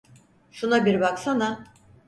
[0.51, 1.65] Şuna bir baksana.